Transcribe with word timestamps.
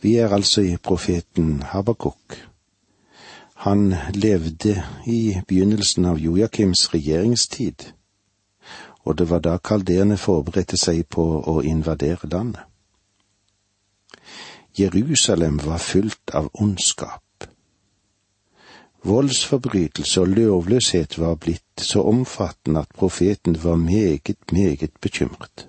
Vi 0.00 0.16
er 0.16 0.32
altså 0.32 0.60
i 0.60 0.76
profeten 0.76 1.62
Habakuk. 1.62 2.36
Han 3.54 3.94
levde 4.14 4.82
i 5.06 5.36
begynnelsen 5.48 6.04
av 6.08 6.18
Joakims 6.18 6.86
regjeringstid, 6.94 7.84
og 9.04 9.18
det 9.18 9.26
var 9.28 9.42
da 9.44 9.58
kalderene 9.58 10.16
forberedte 10.16 10.78
seg 10.80 11.02
på 11.12 11.24
å 11.52 11.60
invadere 11.60 12.30
landet. 12.32 12.62
Jerusalem 14.78 15.58
var 15.64 15.82
fylt 15.84 16.32
av 16.32 16.48
ondskap. 16.54 17.44
Voldsforbrytelse 19.04 20.20
og 20.20 20.32
lovløshet 20.38 21.18
var 21.18 21.36
blitt 21.40 21.84
så 21.84 22.06
omfattende 22.08 22.80
at 22.86 22.96
profeten 22.96 23.58
var 23.64 23.76
meget, 23.76 24.52
meget 24.52 24.96
bekymret. 25.00 25.66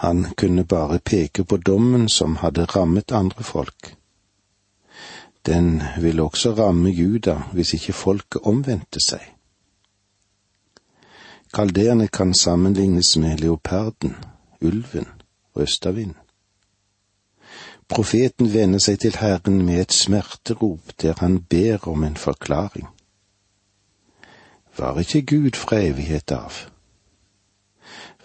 Han 0.00 0.24
kunne 0.36 0.64
bare 0.64 0.98
peke 0.98 1.44
på 1.44 1.56
dommen 1.56 2.08
som 2.08 2.36
hadde 2.40 2.64
rammet 2.64 3.12
andre 3.12 3.44
folk. 3.44 3.96
Den 5.46 5.82
ville 6.00 6.22
også 6.22 6.54
ramme 6.56 6.88
Juda 6.90 7.34
hvis 7.52 7.74
ikke 7.76 7.92
folket 7.92 8.48
omvendte 8.48 9.00
seg. 9.04 9.20
Kalderene 11.52 12.08
kan 12.08 12.32
sammenlignes 12.34 13.16
med 13.16 13.44
leoparden, 13.44 14.16
ulven 14.60 15.08
og 15.54 15.62
østavinden. 15.62 16.16
Profeten 17.88 18.52
vender 18.54 18.80
seg 18.80 19.00
til 19.04 19.20
Herren 19.20 19.64
med 19.66 19.84
et 19.84 19.92
smerterop 19.92 20.96
der 21.02 21.20
han 21.20 21.42
ber 21.42 21.88
om 21.88 22.04
en 22.04 22.16
forklaring. 22.16 22.88
Var 24.78 24.98
ikke 25.04 25.26
Gud 25.26 25.56
fra 25.60 25.84
evighet 25.84 26.32
av? 26.32 26.70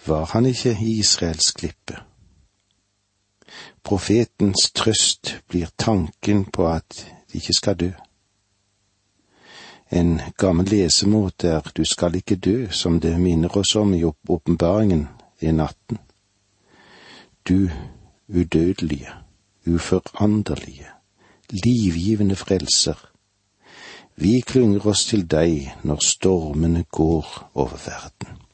Var 0.07 0.25
han 0.25 0.45
ikke 0.45 0.77
Israels 0.81 1.51
klippe? 1.51 1.97
Profetens 3.83 4.71
trøst 4.75 5.35
blir 5.47 5.69
tanken 5.77 6.45
på 6.45 6.67
at 6.67 7.05
de 7.31 7.37
ikke 7.37 7.53
skal 7.53 7.79
dø. 7.79 7.89
En 9.91 10.21
gammel 10.37 10.70
lesemåte 10.70 11.47
er 11.47 11.71
Du 11.77 11.85
skal 11.85 12.15
ikke 12.15 12.35
dø, 12.35 12.67
som 12.71 12.99
det 12.99 13.20
minner 13.20 13.57
oss 13.57 13.75
om 13.75 13.93
i 13.93 14.03
åpenbaringen 14.03 15.07
i 15.41 15.51
natten. 15.51 15.97
Du 17.49 17.69
udødelige 18.27 19.09
uforanderlige, 19.67 20.87
livgivende 21.49 22.35
frelser. 22.35 23.09
Vi 24.15 24.41
klynger 24.41 24.87
oss 24.87 25.05
til 25.05 25.25
deg 25.27 25.73
når 25.84 26.01
stormene 26.05 26.84
går 26.84 27.51
over 27.53 27.77
verden. 27.85 28.45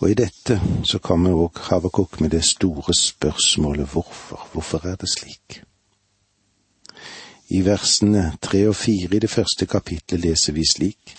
Og 0.00 0.10
i 0.10 0.16
dette 0.16 0.56
så 0.88 0.98
kommer 1.04 1.36
òg 1.36 1.58
Havakuk 1.68 2.20
med 2.24 2.32
det 2.32 2.42
store 2.48 2.94
spørsmålet 2.96 3.90
hvorfor. 3.92 4.48
Hvorfor 4.52 4.86
er 4.88 4.96
det 4.96 5.10
slik? 5.12 5.60
I 7.50 7.60
versene 7.66 8.30
tre 8.40 8.62
og 8.70 8.76
fire 8.78 9.16
i 9.16 9.20
det 9.20 9.30
første 9.30 9.66
kapitlet 9.66 10.22
leser 10.24 10.56
vi 10.56 10.64
slik. 10.64 11.16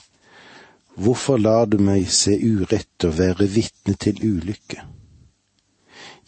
Hvorfor 0.97 1.37
lar 1.37 1.65
du 1.69 1.77
meg 1.77 2.09
se 2.09 2.33
urett 2.33 3.05
og 3.05 3.17
være 3.19 3.47
vitne 3.53 3.93
til 3.99 4.17
ulykke? 4.23 4.81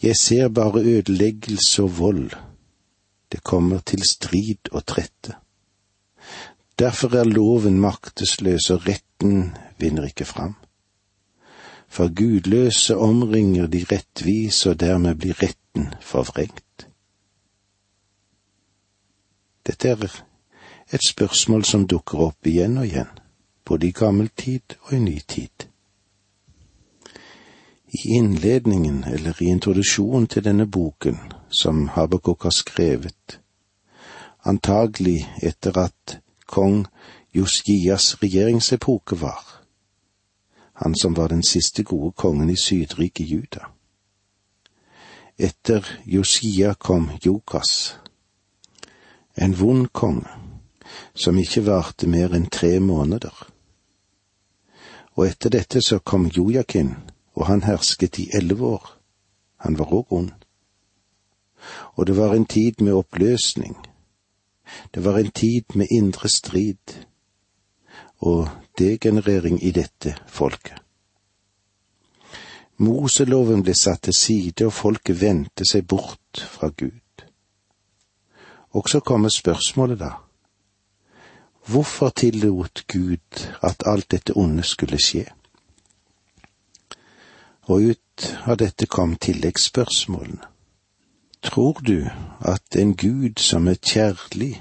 Jeg 0.02 0.16
ser 0.16 0.48
bare 0.48 0.82
ødeleggelse 0.84 1.82
og 1.82 1.98
vold. 1.98 2.30
Det 3.32 3.42
kommer 3.42 3.78
til 3.78 4.02
strid 4.08 4.70
og 4.72 4.86
trette. 4.86 5.34
Derfor 6.78 7.16
er 7.16 7.24
loven 7.24 7.80
maktesløs, 7.80 8.70
og 8.70 8.86
retten 8.88 9.56
vinner 9.78 10.06
ikke 10.06 10.24
fram. 10.24 10.54
For 11.94 12.08
gudløse 12.10 12.96
omringer 12.96 13.66
de 13.66 13.84
rettvise, 13.90 14.70
og 14.70 14.80
dermed 14.80 15.14
blir 15.14 15.42
retten 15.42 15.92
forvrengt. 16.00 16.88
Dette 19.66 19.88
er 19.88 20.16
et 20.92 21.06
spørsmål 21.08 21.64
som 21.64 21.86
dukker 21.86 22.24
opp 22.26 22.50
igjen 22.50 22.80
og 22.82 22.88
igjen, 22.88 23.12
både 23.64 23.86
i 23.86 23.94
gammel 23.94 24.28
tid 24.36 24.74
og 24.80 24.92
i 24.96 24.98
ny 24.98 25.20
tid. 25.28 25.68
I 27.94 28.18
innledningen 28.18 29.04
eller 29.04 29.42
i 29.42 29.52
introduksjonen 29.54 30.26
til 30.26 30.44
denne 30.44 30.66
boken, 30.66 31.18
som 31.48 31.88
Habakuk 31.94 32.42
har 32.42 32.50
skrevet, 32.50 33.40
antagelig 34.44 35.28
etter 35.42 35.78
at 35.78 36.18
kong 36.46 36.88
Joskias 37.34 38.16
regjeringsepoke 38.22 39.20
var, 39.20 39.63
han 40.74 40.94
som 40.96 41.14
var 41.14 41.28
den 41.28 41.42
siste 41.42 41.82
gode 41.82 42.12
kongen 42.12 42.50
i 42.50 42.56
sydriket 42.56 43.30
Juda. 43.30 43.66
Etter 45.38 45.86
Josia 46.04 46.74
kom 46.74 47.10
Jokas, 47.22 47.94
en 49.34 49.54
vond 49.54 49.92
konge, 49.92 50.30
som 51.14 51.38
ikke 51.38 51.64
varte 51.66 52.06
mer 52.10 52.34
enn 52.34 52.46
tre 52.50 52.78
måneder. 52.80 53.34
Og 55.14 55.26
etter 55.26 55.50
dette 55.54 55.82
så 55.82 55.98
kom 55.98 56.26
Jojakin, 56.26 56.94
og 57.34 57.46
han 57.46 57.62
hersket 57.62 58.18
i 58.18 58.28
elleve 58.34 58.66
år. 58.66 58.86
Han 59.66 59.78
var 59.78 59.94
òg 59.94 60.10
ond. 60.10 60.32
Og 61.94 62.06
det 62.06 62.16
var 62.16 62.34
en 62.34 62.46
tid 62.46 62.82
med 62.82 62.92
oppløsning. 62.92 63.76
Det 64.94 65.04
var 65.04 65.18
en 65.18 65.30
tid 65.30 65.74
med 65.74 65.86
indre 65.90 66.28
strid 66.28 66.98
og 68.24 68.48
degenerering 68.78 69.60
i 69.64 69.70
dette 69.76 70.14
folket. 70.26 70.80
Moseloven 72.82 73.62
ble 73.62 73.74
satt 73.78 74.08
til 74.08 74.16
side, 74.16 74.66
og 74.66 74.72
folket 74.72 75.20
vendte 75.20 75.66
seg 75.68 75.86
bort 75.86 76.42
fra 76.56 76.72
Gud. 76.74 77.26
Og 78.74 78.88
så 78.90 79.00
kommer 79.00 79.28
spørsmålet, 79.28 80.00
da. 80.00 80.10
Hvorfor 81.66 82.08
tillot 82.08 82.82
Gud 82.92 83.44
at 83.62 83.86
alt 83.86 84.10
dette 84.10 84.36
onde 84.36 84.64
skulle 84.66 84.98
skje? 84.98 85.24
Og 87.70 87.94
ut 87.94 88.26
av 88.44 88.58
dette 88.60 88.86
kom 88.86 89.14
tilleggsspørsmålene. 89.16 90.50
Tror 91.44 91.80
du 91.86 92.08
at 92.40 92.76
en 92.76 92.96
Gud 92.96 93.40
som 93.40 93.68
er 93.68 93.80
kjærlig, 93.80 94.56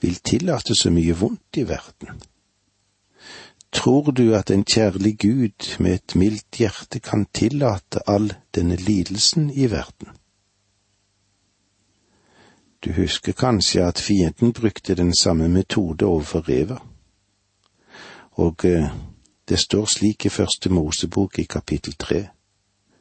vil 0.00 0.16
tillate 0.24 0.74
så 0.76 0.90
mye 0.92 1.16
vondt 1.16 1.56
i 1.56 1.64
verden? 1.68 2.20
Tror 3.72 4.10
du 4.10 4.34
at 4.34 4.50
en 4.50 4.64
kjærlig 4.64 5.18
Gud 5.18 5.78
med 5.78 5.94
et 5.94 6.16
mildt 6.16 6.58
hjerte 6.58 7.00
kan 7.00 7.26
tillate 7.34 8.02
all 8.06 8.32
denne 8.54 8.76
lidelsen 8.76 9.50
i 9.50 9.70
verden? 9.70 10.08
Du 12.84 12.92
husker 12.92 13.32
kanskje 13.32 13.84
at 13.84 13.98
fienden 13.98 14.52
brukte 14.52 14.94
den 14.94 15.14
samme 15.14 15.48
metode 15.48 16.06
overfor 16.06 16.48
Reva, 16.48 16.78
og 18.32 18.64
eh, 18.64 18.90
det 19.48 19.58
står 19.58 19.84
slik 19.84 20.26
i 20.26 20.28
første 20.28 20.70
Mosebok 20.70 21.38
i 21.38 21.44
kapittel 21.44 21.94
tre, 21.94 22.28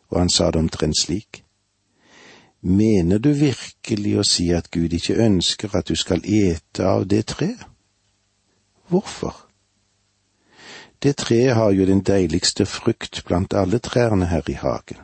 og 0.09 0.19
han 0.19 0.29
sa 0.29 0.51
det 0.51 0.55
omtrent 0.55 0.99
slik. 1.01 1.43
Mener 2.61 3.17
du 3.17 3.31
virkelig 3.31 4.17
å 4.19 4.23
si 4.27 4.49
at 4.51 4.71
Gud 4.71 4.93
ikke 4.93 5.15
ønsker 5.15 5.75
at 5.75 5.87
du 5.87 5.95
skal 5.95 6.25
ete 6.25 6.83
av 6.83 7.07
det 7.07 7.25
treet? 7.31 7.63
Hvorfor? 8.89 9.48
Det 11.03 11.15
treet 11.15 11.55
har 11.55 11.71
jo 11.71 11.85
den 11.85 12.01
deiligste 12.01 12.65
frukt 12.65 13.23
blant 13.25 13.53
alle 13.53 13.79
trærne 13.79 14.25
her 14.25 14.49
i 14.49 14.53
hagen. 14.53 14.97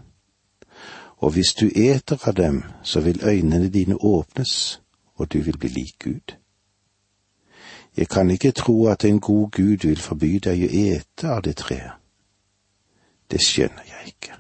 Og 1.18 1.32
hvis 1.32 1.54
du 1.60 1.70
eter 1.76 2.28
av 2.28 2.34
dem, 2.34 2.64
så 2.84 3.00
vil 3.02 3.24
øynene 3.24 3.70
dine 3.70 3.96
åpnes, 3.96 4.82
og 5.16 5.34
du 5.34 5.40
vil 5.40 5.58
bli 5.58 5.70
lik 5.70 5.96
Gud. 6.04 6.36
Jeg 7.98 8.10
kan 8.10 8.30
ikke 8.30 8.52
tro 8.52 8.88
at 8.88 9.06
en 9.06 9.20
god 9.20 9.52
Gud 9.52 9.88
vil 9.88 10.02
forby 10.02 10.36
deg 10.44 10.66
å 10.68 10.72
ete 10.72 11.30
av 11.32 11.42
det 11.44 11.56
treet. 11.56 11.96
Det 13.32 13.40
skjønner 13.42 13.88
jeg 13.88 14.08
ikke. 14.08 14.36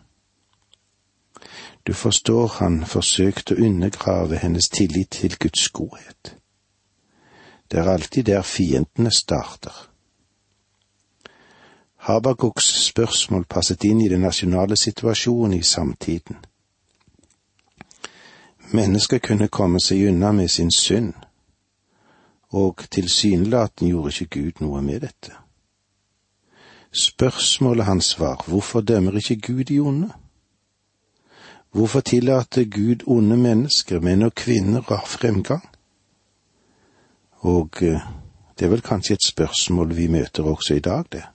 Du 1.88 1.94
forstår 1.94 2.48
han 2.60 2.86
forsøkte 2.86 3.56
å 3.56 3.66
undergrave 3.66 4.38
hennes 4.38 4.70
tillit 4.70 5.10
til 5.10 5.38
Guds 5.40 5.70
godhet. 5.70 6.36
Det 7.72 7.80
er 7.80 7.90
alltid 7.90 8.24
der 8.24 8.42
fiendene 8.42 9.12
starter. 9.12 9.95
Habakuks 12.06 12.66
spørsmål 12.86 13.48
passet 13.50 13.84
inn 13.84 14.02
i 14.02 14.10
den 14.12 14.22
nasjonale 14.22 14.76
situasjonen 14.78 15.56
i 15.58 15.64
samtiden. 15.64 16.38
Mennesker 18.78 19.18
kunne 19.18 19.48
komme 19.48 19.82
seg 19.82 20.04
unna 20.12 20.30
med 20.32 20.52
sin 20.54 20.70
synd, 20.72 21.16
og 22.54 22.86
tilsynelatende 22.94 23.90
gjorde 23.90 24.14
ikke 24.14 24.30
Gud 24.38 24.62
noe 24.62 24.86
med 24.86 25.02
dette. 25.08 25.34
Spørsmålet 26.94 27.90
hans 27.90 28.14
var 28.20 28.46
hvorfor 28.48 28.86
dømmer 28.86 29.18
ikke 29.18 29.42
Gud 29.42 29.64
de 29.64 29.80
onde? 29.82 30.14
Hvorfor 31.72 32.06
tillater 32.06 32.70
Gud 32.70 33.10
onde 33.10 33.38
mennesker, 33.38 34.00
menn 34.00 34.30
og 34.30 34.36
kvinner, 34.38 34.86
av 34.94 35.10
fremgang? 35.10 35.66
Og 37.42 37.82
eh, 37.82 38.12
det 38.54 38.66
er 38.66 38.78
vel 38.78 38.86
kanskje 38.86 39.18
et 39.18 39.32
spørsmål 39.34 39.98
vi 39.98 40.08
møter 40.08 40.46
også 40.46 40.78
i 40.78 40.86
dag, 40.86 41.10
det. 41.12 41.26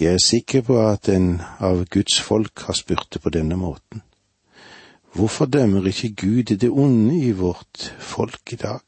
Jeg 0.00 0.14
er 0.14 0.22
sikker 0.24 0.62
på 0.64 0.78
at 0.80 1.10
en 1.12 1.42
av 1.60 1.82
Guds 1.92 2.22
folk 2.24 2.62
har 2.64 2.76
spurt 2.78 3.10
det 3.12 3.20
på 3.20 3.32
denne 3.34 3.58
måten. 3.60 4.00
Hvorfor 5.12 5.44
dømmer 5.44 5.84
ikke 5.90 6.14
Gud 6.22 6.56
det 6.56 6.70
onde 6.70 7.18
i 7.20 7.32
vårt 7.36 7.90
folk 7.98 8.52
i 8.52 8.56
dag? 8.56 8.80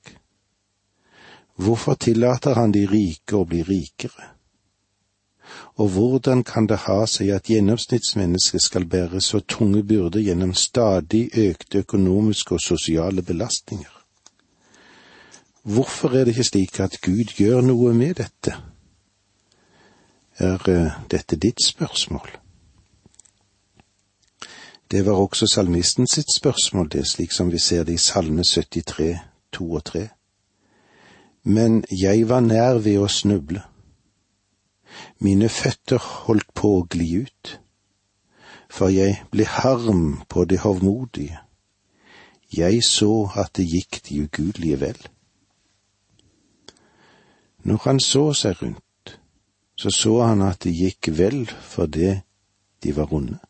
Hvorfor 1.60 1.94
tillater 2.00 2.54
han 2.56 2.72
de 2.72 2.86
rike 2.88 3.36
å 3.36 3.44
bli 3.44 3.60
rikere? 3.60 4.30
Og 5.76 5.92
hvordan 5.92 6.46
kan 6.48 6.64
det 6.66 6.80
ha 6.88 7.02
seg 7.04 7.34
at 7.36 7.52
gjennomsnittsmennesket 7.52 8.64
skal 8.64 8.88
bære 8.88 9.20
så 9.20 9.44
tunge 9.44 9.84
byrder 9.84 10.24
gjennom 10.24 10.56
stadig 10.56 11.26
økte 11.36 11.84
økonomiske 11.84 12.56
og 12.56 12.64
sosiale 12.72 13.22
belastninger? 13.22 13.98
Hvorfor 15.62 16.16
er 16.16 16.24
det 16.24 16.38
ikke 16.38 16.52
slik 16.54 16.80
at 16.80 17.02
Gud 17.04 17.36
gjør 17.36 17.60
noe 17.60 17.92
med 17.92 18.16
dette? 18.24 18.56
Er 20.38 20.68
eh, 20.68 20.92
dette 21.10 21.36
ditt 21.36 21.64
spørsmål? 21.66 22.28
Det 24.90 25.06
var 25.06 25.12
også 25.12 25.46
salmisten 25.46 26.06
sitt 26.06 26.34
spørsmål, 26.36 26.88
det, 26.92 27.06
slik 27.06 27.32
som 27.32 27.52
vi 27.52 27.58
ser 27.58 27.84
det 27.84 27.92
i 27.92 27.96
Salme 27.96 28.44
73, 28.44 29.18
2 29.52 29.72
og 29.72 29.84
3. 29.84 30.08
Men 31.42 31.84
jeg 32.02 32.28
var 32.28 32.40
nær 32.40 32.78
ved 32.78 32.98
å 33.00 33.08
snuble. 33.08 33.62
Mine 35.18 35.48
føtter 35.48 35.98
holdt 36.26 36.52
på 36.54 36.74
å 36.76 36.84
gli 36.90 37.24
ut, 37.24 37.56
for 38.70 38.92
jeg 38.92 39.22
ble 39.30 39.46
harm 39.48 40.22
på 40.28 40.44
det 40.44 40.60
hovmodige. 40.60 41.40
Jeg 42.52 42.84
så 42.84 43.30
at 43.36 43.56
det 43.56 43.64
gikk 43.64 44.02
de 44.08 44.22
ugudelige 44.24 44.80
vel. 44.80 45.00
Når 47.64 47.80
han 47.84 48.00
så 48.00 48.32
seg 48.36 48.62
rundt, 48.62 48.81
så 49.82 49.90
så 49.90 50.18
han 50.22 50.44
at 50.46 50.62
det 50.62 50.76
gikk 50.78 51.10
vel 51.18 51.44
for 51.50 51.90
det 51.90 52.20
de 52.82 52.94
var 52.96 53.10
onde 53.14 53.40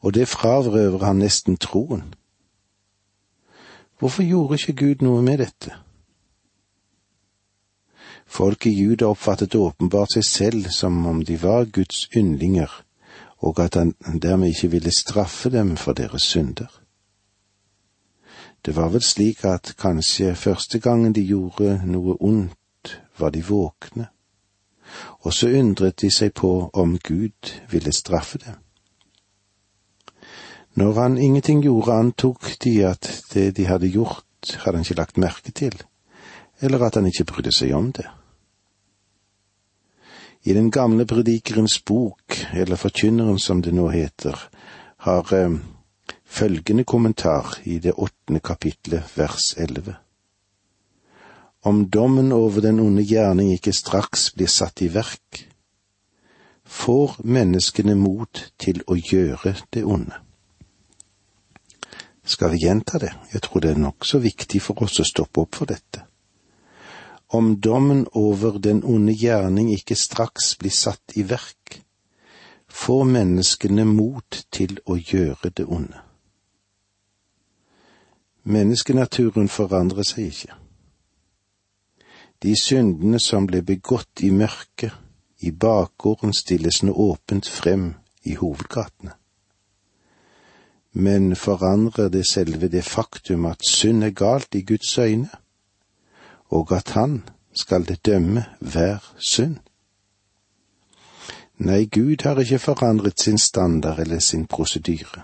og 0.00 0.14
det 0.14 0.28
fravrøver 0.28 1.04
han 1.04 1.16
nesten 1.16 1.56
troen. 1.56 2.14
Hvorfor 3.98 4.22
gjorde 4.22 4.54
ikke 4.54 4.72
Gud 4.72 5.02
noe 5.02 5.22
med 5.22 5.38
dette? 5.38 5.74
Folk 8.26 8.66
i 8.66 8.70
Juda 8.70 9.08
oppfattet 9.08 9.54
åpenbart 9.54 10.12
seg 10.14 10.24
selv 10.24 10.68
som 10.70 11.06
om 11.06 11.24
de 11.24 11.38
var 11.42 11.64
Guds 11.64 12.06
yndlinger, 12.16 12.70
og 13.38 13.60
at 13.60 13.74
han 13.74 13.94
dermed 14.22 14.48
ikke 14.48 14.70
ville 14.70 14.92
straffe 14.94 15.50
dem 15.50 15.76
for 15.76 15.92
deres 15.92 16.22
synder. 16.22 16.68
Det 18.66 18.76
var 18.76 18.88
vel 18.92 19.02
slik 19.02 19.44
at 19.44 19.74
kanskje 19.78 20.34
første 20.34 20.78
gangen 20.78 21.14
de 21.14 21.24
gjorde 21.24 21.80
noe 21.86 22.16
ondt, 22.20 23.00
var 23.18 23.30
de 23.30 23.42
våkne, 23.42 24.06
og 25.20 25.32
så 25.34 25.50
undret 25.60 26.00
de 26.00 26.10
seg 26.10 26.32
på 26.34 26.70
om 26.72 26.98
Gud 26.98 27.52
ville 27.70 27.92
straffe 27.92 28.38
dem. 28.38 28.56
Når 30.78 30.92
han 31.00 31.18
ingenting 31.18 31.62
gjorde, 31.62 31.92
antok 31.92 32.52
de 32.64 32.84
at 32.86 33.08
det 33.34 33.56
de 33.56 33.66
hadde 33.66 33.90
gjort, 33.90 34.24
hadde 34.62 34.78
han 34.78 34.86
ikke 34.86 35.00
lagt 35.00 35.18
merke 35.18 35.50
til, 35.50 35.74
eller 36.60 36.84
at 36.86 36.94
han 36.94 37.06
ikke 37.06 37.24
brydde 37.24 37.52
seg 37.52 37.74
om 37.74 37.90
det. 37.92 38.06
I 40.46 40.54
den 40.54 40.70
gamle 40.70 41.06
predikerens 41.06 41.80
bok, 41.82 42.38
eller 42.54 42.76
Forkynneren 42.76 43.38
som 43.42 43.62
det 43.62 43.74
nå 43.74 43.88
heter, 43.90 44.38
har 45.04 45.32
eh, 45.34 45.58
følgende 46.24 46.84
kommentar 46.84 47.58
i 47.64 47.78
det 47.78 47.92
åttende 47.98 48.40
kapitlet, 48.40 49.02
vers 49.18 49.54
elleve. 49.58 49.96
Om 51.64 51.88
dommen 51.90 52.32
over 52.32 52.60
den 52.60 52.80
onde 52.80 53.02
gjerning 53.02 53.50
ikke 53.52 53.72
straks 53.72 54.30
blir 54.34 54.46
satt 54.46 54.82
i 54.82 54.88
verk, 54.94 55.48
får 56.64 57.16
menneskene 57.24 57.96
mot 57.98 58.44
til 58.60 58.82
å 58.86 58.94
gjøre 58.94 59.56
det 59.74 59.82
onde. 59.84 60.20
Skal 62.28 62.52
vi 62.52 62.60
gjenta 62.62 62.98
det? 62.98 63.10
Jeg 63.32 63.42
tror 63.42 63.64
det 63.64 63.70
er 63.72 63.80
nokså 63.80 64.20
viktig 64.20 64.60
for 64.62 64.84
oss 64.84 65.00
å 65.00 65.06
stoppe 65.08 65.40
opp 65.40 65.56
for 65.56 65.70
dette. 65.70 66.04
Om 67.32 67.56
dommen 67.60 68.06
over 68.12 68.58
den 68.60 68.84
onde 68.84 69.12
gjerning 69.16 69.72
ikke 69.72 69.96
straks 69.96 70.54
blir 70.60 70.72
satt 70.72 71.16
i 71.16 71.24
verk, 71.24 71.80
får 72.68 73.04
menneskene 73.04 73.84
mot 73.88 74.44
til 74.52 74.78
å 74.86 74.96
gjøre 75.00 75.50
det 75.56 75.66
onde. 75.66 76.04
Menneskenaturen 78.48 79.48
forandrer 79.48 80.06
seg 80.08 80.30
ikke. 80.30 80.54
De 82.42 82.54
syndene 82.56 83.18
som 83.18 83.46
ble 83.46 83.62
begått 83.62 84.22
i 84.22 84.30
mørket, 84.30 84.92
i 85.40 85.50
bakgården 85.50 86.32
stilles 86.34 86.82
nå 86.82 86.92
åpent 86.92 87.46
frem 87.46 87.92
i 88.26 88.34
hovedgatene 88.34 89.14
men 90.98 91.36
forandrer 91.36 92.08
det 92.08 92.26
selve 92.26 92.68
det 92.68 92.84
faktum 92.84 93.46
at 93.46 93.62
synd 93.66 94.04
er 94.04 94.10
galt 94.10 94.54
i 94.54 94.62
Guds 94.62 94.98
øyne, 94.98 95.30
og 96.50 96.72
at 96.72 96.90
han 96.90 97.28
skal 97.54 97.88
det 97.88 98.06
dømme 98.06 98.44
hver 98.60 98.98
synd. 99.18 99.56
Nei, 101.58 101.84
Gud 101.84 102.22
har 102.22 102.38
ikke 102.38 102.58
forandret 102.58 103.20
sin 103.20 103.38
standard 103.38 103.98
eller 103.98 104.18
sin 104.18 104.46
prosedyre. 104.46 105.22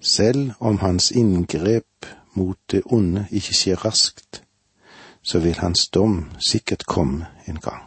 Selv 0.00 0.50
om 0.60 0.78
hans 0.78 1.10
inngrep 1.10 2.06
mot 2.34 2.58
det 2.70 2.82
onde 2.86 3.26
ikke 3.30 3.54
skjer 3.54 3.84
raskt, 3.84 4.42
så 5.28 5.38
vil 5.44 5.58
hans 5.60 5.88
dom 5.92 6.30
sikkert 6.40 6.86
komme 6.86 7.26
en 7.48 7.60
gang. 7.60 7.82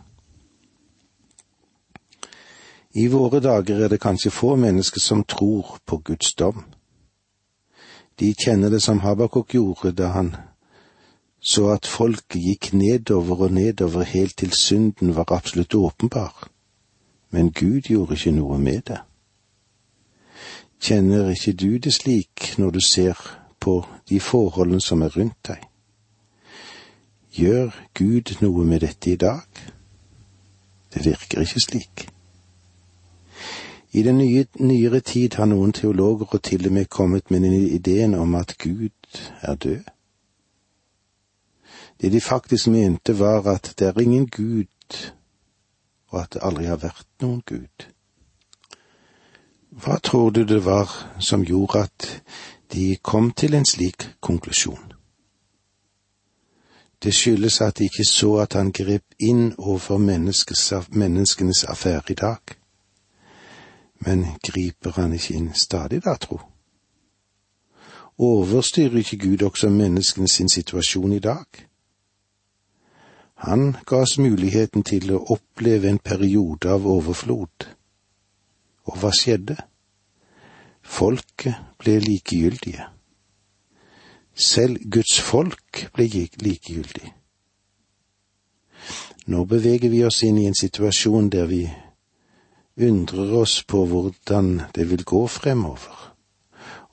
I 2.93 3.07
våre 3.07 3.39
dager 3.39 3.79
er 3.81 3.89
det 3.89 4.01
kanskje 4.03 4.29
få 4.29 4.55
mennesker 4.55 4.99
som 4.99 5.23
tror 5.23 5.79
på 5.85 5.97
Guds 5.97 6.33
dom. 6.33 6.65
De 8.19 8.33
kjenner 8.45 8.69
det 8.69 8.81
som 8.81 8.99
Habakuk 8.99 9.55
gjorde 9.55 9.95
da 9.97 10.11
han 10.13 10.35
så 11.41 11.71
at 11.73 11.89
folket 11.89 12.37
gikk 12.37 12.73
nedover 12.77 13.47
og 13.47 13.55
nedover 13.57 14.05
helt 14.05 14.37
til 14.37 14.53
synden 14.53 15.15
var 15.15 15.31
absolutt 15.33 15.75
åpenbar. 15.75 16.47
Men 17.31 17.49
Gud 17.51 17.89
gjorde 17.89 18.13
ikke 18.13 18.35
noe 18.37 18.59
med 18.61 18.81
det. 18.91 18.99
Kjenner 20.81 21.33
ikke 21.33 21.57
du 21.57 21.77
det 21.77 21.93
slik 21.93 22.53
når 22.57 22.77
du 22.77 22.81
ser 22.85 23.17
på 23.59 23.81
de 24.09 24.19
forholdene 24.19 24.81
som 24.81 25.01
er 25.01 25.17
rundt 25.17 25.47
deg? 25.47 25.70
Gjør 27.31 27.71
Gud 27.93 28.33
noe 28.41 28.65
med 28.67 28.81
dette 28.83 29.13
i 29.13 29.15
dag? 29.15 29.45
Det 30.93 31.05
virker 31.05 31.45
ikke 31.45 31.63
slik. 31.63 32.09
I 33.91 34.03
den 34.03 34.17
nye, 34.17 34.45
nyere 34.59 34.99
tid 34.99 35.37
har 35.39 35.47
noen 35.47 35.71
teologer 35.71 36.27
og 36.27 36.43
til 36.43 36.67
og 36.67 36.73
med 36.73 36.85
kommet 36.91 37.31
med 37.31 37.47
ideen 37.51 38.13
om 38.15 38.35
at 38.35 38.57
Gud 38.59 39.21
er 39.41 39.55
død. 39.55 39.83
Det 42.01 42.11
de 42.11 42.21
faktisk 42.21 42.67
mente 42.67 43.19
var 43.19 43.47
at 43.47 43.73
det 43.79 43.87
er 43.87 43.99
ingen 43.99 44.27
Gud, 44.27 45.11
og 46.07 46.21
at 46.21 46.33
det 46.33 46.43
aldri 46.43 46.65
har 46.65 46.83
vært 46.83 47.07
noen 47.21 47.43
Gud. 47.45 47.87
Hva 49.71 49.99
tror 50.03 50.29
du 50.29 50.43
det 50.43 50.65
var 50.65 50.91
som 51.19 51.45
gjorde 51.47 51.83
at 51.87 52.23
de 52.73 52.95
kom 53.01 53.31
til 53.31 53.53
en 53.55 53.65
slik 53.65 54.09
konklusjon? 54.19 54.90
Det 57.03 57.13
skyldes 57.13 57.61
at 57.61 57.77
de 57.77 57.83
ikke 57.83 58.05
så 58.05 58.35
at 58.43 58.53
han 58.53 58.71
grep 58.71 59.15
inn 59.19 59.55
overfor 59.57 59.97
menneskenes 59.97 61.63
affære 61.63 62.11
i 62.13 62.13
dag. 62.13 62.55
Men 64.05 64.25
griper 64.43 64.91
han 64.91 65.13
ikke 65.13 65.33
inn 65.33 65.53
stadig 65.53 66.03
da, 66.05 66.15
tro? 66.15 66.39
Overstyrer 68.21 68.97
ikke 69.01 69.17
Gud 69.17 69.41
også 69.41 69.69
menneskene 69.69 70.27
sin 70.27 70.49
situasjon 70.49 71.13
i 71.13 71.19
dag? 71.19 71.45
Han 73.41 73.75
ga 73.85 74.03
oss 74.05 74.19
muligheten 74.21 74.83
til 74.85 75.15
å 75.15 75.23
oppleve 75.33 75.89
en 75.89 75.97
periode 75.97 76.69
av 76.69 76.85
overflod. 76.85 77.65
Og 78.85 78.97
hva 79.01 79.09
skjedde? 79.09 79.57
Folket 80.85 81.57
ble 81.81 81.97
likegyldige. 82.03 82.90
Selv 84.41 84.79
Guds 84.89 85.19
folk 85.21 85.83
ble 85.93 86.07
likegyldig. 86.41 87.11
Nå 89.29 89.43
beveger 89.45 89.91
vi 89.93 90.01
oss 90.07 90.23
inn 90.25 90.39
i 90.41 90.47
en 90.49 90.57
situasjon 90.57 91.29
der 91.29 91.45
vi 91.45 91.61
undrer 92.81 93.35
oss 93.37 93.59
på 93.69 93.83
hvordan 93.85 94.49
det 94.73 94.87
vil 94.89 95.03
gå 95.05 95.21
fremover, 95.27 95.99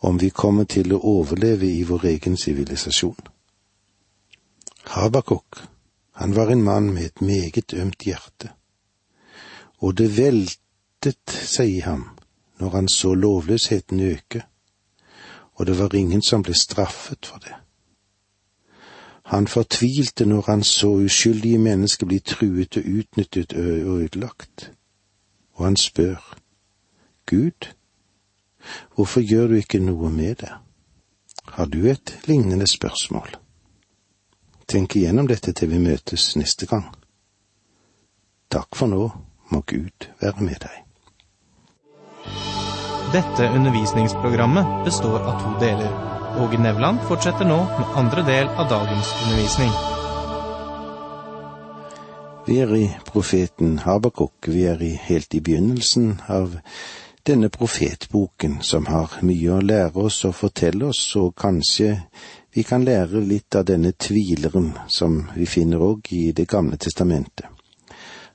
om 0.04 0.20
vi 0.20 0.28
kommer 0.28 0.68
til 0.68 0.92
å 0.92 1.00
overleve 1.14 1.70
i 1.72 1.86
vår 1.88 2.04
egen 2.12 2.36
sivilisasjon. 2.36 3.16
Habakuk, 4.92 5.62
han 6.20 6.36
var 6.36 6.52
en 6.52 6.62
mann 6.62 6.92
med 6.92 7.04
et 7.06 7.24
meget 7.24 7.74
ømt 7.74 8.04
hjerte, 8.04 8.52
og 9.80 9.96
det 9.96 10.10
veltet 10.18 11.32
seg 11.32 11.78
i 11.78 11.80
ham 11.80 12.04
når 12.60 12.76
han 12.76 12.88
så 12.92 13.14
lovløsheten 13.14 14.00
øke, 14.04 14.44
og 15.58 15.66
det 15.66 15.78
var 15.78 15.94
ingen 15.94 16.22
som 16.22 16.42
ble 16.42 16.54
straffet 16.54 17.26
for 17.26 17.42
det. 17.42 17.54
Han 19.28 19.46
fortvilte 19.46 20.24
når 20.24 20.44
han 20.46 20.62
så 20.64 20.88
uskyldige 21.04 21.58
mennesker 21.58 22.06
bli 22.06 22.18
truet 22.18 22.76
og 22.80 22.86
utnyttet 22.86 23.52
og 23.52 23.98
ødelagt 24.06 24.70
og 25.58 25.64
han 25.64 25.76
spør, 25.76 26.38
Gud, 27.26 27.74
Hvorfor 28.94 29.20
gjør 29.20 29.46
du 29.46 29.54
ikke 29.54 29.78
noe 29.78 30.10
med 30.10 30.34
det? 30.34 30.50
Har 31.44 31.66
du 31.66 31.86
et 31.86 32.18
lignende 32.26 32.66
spørsmål? 32.66 33.36
Tenk 34.68 34.96
igjennom 34.96 35.28
dette 35.30 35.52
til 35.52 35.70
vi 35.70 35.78
møtes 35.78 36.36
neste 36.36 36.66
gang. 36.66 36.90
Takk 38.50 38.76
for 38.76 38.90
nå, 38.90 39.08
må 39.50 39.60
Gud 39.60 40.10
være 40.20 40.44
med 40.44 40.60
deg. 40.66 40.87
Dette 43.12 43.48
undervisningsprogrammet 43.56 44.84
består 44.84 45.20
av 45.20 45.40
to 45.42 45.66
deler. 45.66 45.92
Åge 46.38 46.58
Nevland 46.58 46.98
fortsetter 47.08 47.44
nå 47.48 47.56
med 47.64 47.94
andre 47.96 48.22
del 48.22 48.48
av 48.48 48.68
dagens 48.68 49.12
undervisning. 49.22 49.70
Vi 52.46 52.58
er 52.60 52.74
i 52.76 52.82
profeten 53.08 53.78
Habakuk, 53.78 54.50
vi 54.52 54.66
er 54.68 54.84
i 54.84 54.92
helt 55.06 55.34
i 55.34 55.40
begynnelsen 55.40 56.20
av 56.28 56.58
denne 57.24 57.48
profetboken, 57.48 58.60
som 58.60 58.86
har 58.92 59.16
mye 59.24 59.56
å 59.56 59.64
lære 59.64 60.04
oss 60.04 60.20
og 60.28 60.36
fortelle 60.36 60.92
oss, 60.92 61.16
og 61.16 61.32
kanskje 61.32 61.94
vi 62.52 62.62
kan 62.62 62.84
lære 62.84 63.24
litt 63.24 63.56
av 63.56 63.64
denne 63.72 63.96
tvileren 63.96 64.74
som 64.86 65.22
vi 65.32 65.48
finner 65.48 65.80
òg 65.80 66.12
i 66.12 66.32
Det 66.32 66.44
gamle 66.44 66.76
testamentet. 66.76 67.48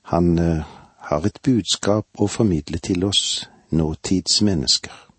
Han 0.09 0.39
eh, 0.39 0.65
har 0.97 1.25
et 1.25 1.41
budskap 1.45 2.07
å 2.17 2.27
formidle 2.27 2.81
til 2.81 3.05
oss 3.05 3.52
nåtidsmennesker. 3.73 5.09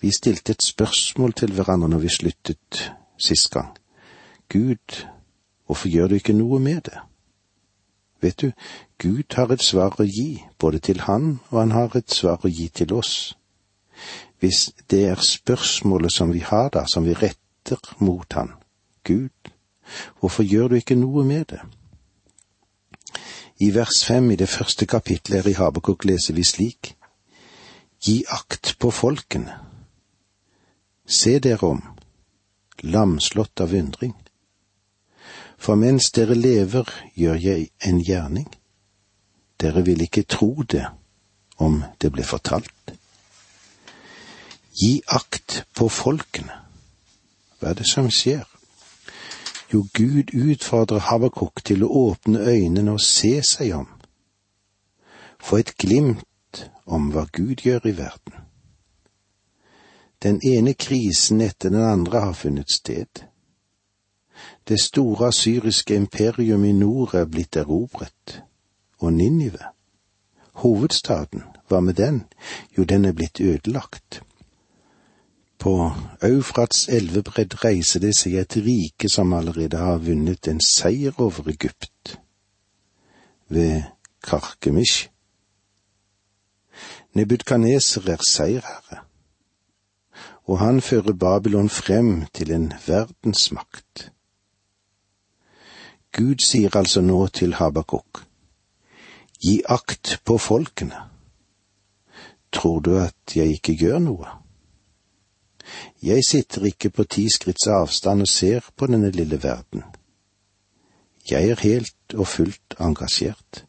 Vi 0.00 0.10
stilte 0.10 0.52
et 0.52 0.62
spørsmål 0.62 1.32
til 1.32 1.52
hverandre 1.52 1.88
når 1.88 1.98
vi 1.98 2.08
sluttet 2.08 2.92
sist 3.18 3.50
gang. 3.50 3.76
Gud, 4.48 5.06
hvorfor 5.66 5.88
gjør 5.88 6.08
du 6.08 6.14
ikke 6.14 6.32
noe 6.32 6.60
med 6.60 6.80
det? 6.88 6.98
Vet 8.20 8.40
du, 8.40 8.50
Gud 8.98 9.34
har 9.34 9.52
et 9.52 9.62
svar 9.62 9.96
å 10.00 10.04
gi, 10.04 10.42
både 10.58 10.78
til 10.78 11.00
han 11.00 11.38
og 11.50 11.60
han 11.60 11.72
har 11.72 11.96
et 11.96 12.12
svar 12.12 12.44
å 12.44 12.48
gi 12.48 12.68
til 12.68 12.92
oss. 12.92 13.34
Hvis 14.40 14.70
det 14.90 15.04
er 15.08 15.20
spørsmålet 15.24 16.12
som 16.12 16.32
vi 16.32 16.40
har 16.44 16.68
da, 16.72 16.86
som 16.88 17.04
vi 17.04 17.14
retter 17.16 17.80
mot 17.98 18.32
han, 18.32 18.54
Gud, 19.04 19.52
hvorfor 20.20 20.44
gjør 20.44 20.68
du 20.68 20.76
ikke 20.80 20.96
noe 21.00 21.24
med 21.24 21.44
det? 21.52 21.60
I 23.60 23.70
vers 23.74 24.04
fem 24.04 24.30
i 24.30 24.36
det 24.40 24.48
første 24.48 24.86
kapitlet 24.86 25.46
i 25.46 25.56
Habakuk 25.56 26.04
leser 26.08 26.36
vi 26.36 26.44
slik, 26.44 26.94
Gi 28.00 28.24
akt 28.28 28.74
på 28.78 28.90
folkene. 28.90 29.58
Se 31.06 31.38
dere 31.38 31.66
om, 31.66 31.82
lamslått 32.82 33.60
av 33.60 33.74
undring 33.76 34.14
for 35.60 35.76
mens 35.76 36.08
dere 36.16 36.34
lever, 36.34 36.88
gjør 37.14 37.36
jeg 37.36 37.68
en 37.84 38.00
gjerning. 38.00 38.48
Dere 39.60 39.84
vil 39.84 40.00
ikke 40.00 40.24
tro 40.24 40.64
det 40.64 40.86
om 41.60 41.82
det 42.00 42.08
ble 42.14 42.24
fortalt. 42.24 42.94
Gi 44.80 45.02
akt 45.12 45.64
på 45.76 45.90
folkene. 45.92 46.56
Hva 47.60 47.74
er 47.74 47.76
det 47.82 47.88
som 47.90 48.08
skjer? 48.08 48.46
Jo, 49.70 49.84
Gud 49.94 50.32
utfordrer 50.32 51.04
Habakuk 51.10 51.60
til 51.64 51.84
å 51.84 51.92
åpne 52.08 52.40
øynene 52.40 52.96
og 52.96 53.04
se 53.04 53.36
seg 53.44 53.74
om. 53.76 53.86
Få 55.40 55.60
et 55.60 55.76
glimt 55.76 56.24
om 56.86 57.10
hva 57.12 57.26
Gud 57.32 57.64
gjør 57.64 57.86
i 57.86 57.96
verden. 57.96 58.46
Den 60.22 60.40
ene 60.44 60.74
krisen 60.74 61.40
etter 61.40 61.72
den 61.72 61.84
andre 61.84 62.20
har 62.20 62.32
funnet 62.32 62.70
sted. 62.72 63.24
Det 64.68 64.80
store 64.80 65.32
syriske 65.32 65.94
imperium 65.96 66.64
i 66.64 66.72
nord 66.72 67.14
er 67.14 67.24
blitt 67.24 67.56
erobret, 67.56 68.42
og 68.98 69.12
Ninive, 69.12 69.72
hovedstaden, 70.52 71.42
hva 71.68 71.80
med 71.80 71.94
den? 71.94 72.24
Jo, 72.78 72.84
den 72.84 73.04
er 73.04 73.12
blitt 73.12 73.40
ødelagt. 73.40 74.22
På 75.58 75.92
Eufrats 76.22 76.88
elvebredd 76.88 77.64
reiser 77.64 78.00
det 78.00 78.14
seg 78.16 78.38
et 78.40 78.56
rike 78.64 79.08
som 79.12 79.32
allerede 79.36 79.76
har 79.76 79.98
vunnet 80.00 80.48
en 80.48 80.60
seier 80.64 81.16
over 81.20 81.48
Egypt, 81.52 82.18
ved 83.48 83.82
Karkemish. 84.24 85.10
Nebukadneser 87.14 88.06
er 88.08 88.22
seierherre, 88.22 89.00
og 90.46 90.58
han 90.58 90.80
fører 90.80 91.12
Babylon 91.12 91.68
frem 91.68 92.26
til 92.34 92.52
en 92.54 92.72
verdensmakt. 92.86 94.10
Gud 96.16 96.42
sier 96.42 96.76
altså 96.76 97.00
nå 97.00 97.26
til 97.34 97.54
Habakuk, 97.58 98.22
gi 99.42 99.60
akt 99.66 100.20
på 100.24 100.38
folkene. 100.38 101.06
Tror 102.52 102.78
du 102.80 102.96
at 102.98 103.34
jeg 103.34 103.58
ikke 103.58 103.76
gjør 103.78 103.98
noe? 104.06 104.30
Jeg 106.02 106.22
sitter 106.26 106.66
ikke 106.70 106.90
på 106.90 107.04
ti 107.04 107.26
skritts 107.30 107.66
avstand 107.70 108.26
og 108.26 108.28
ser 108.28 108.70
på 108.76 108.86
denne 108.90 109.10
lille 109.10 109.42
verden. 109.42 109.82
Jeg 111.30 111.50
er 111.50 111.62
helt 111.62 112.14
og 112.14 112.26
fullt 112.26 112.78
engasjert. 112.80 113.66